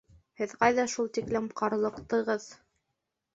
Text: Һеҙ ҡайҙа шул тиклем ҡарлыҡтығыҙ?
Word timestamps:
Һеҙ 0.39 0.53
ҡайҙа 0.61 0.85
шул 0.93 1.09
тиклем 1.17 1.51
ҡарлыҡтығыҙ? 1.61 2.49